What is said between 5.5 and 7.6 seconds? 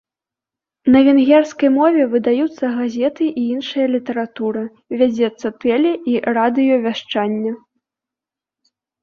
тэле- і радыёвяшчанне.